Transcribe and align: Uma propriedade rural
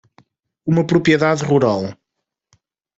Uma 0.65 0.83
propriedade 0.83 1.43
rural 1.45 1.95